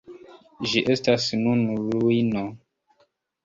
Ĝi 0.71 0.81
estas 0.93 1.29
nun 1.43 1.63
ruino. 1.85 2.47